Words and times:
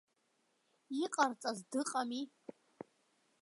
Иҟарҵаз 1.03 1.59
дыҟами. 1.71 2.21